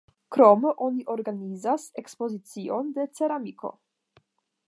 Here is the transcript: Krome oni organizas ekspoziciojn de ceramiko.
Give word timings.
Krome 0.35 0.69
oni 0.85 1.03
organizas 1.15 1.85
ekspoziciojn 2.03 2.91
de 2.95 3.07
ceramiko. 3.19 3.75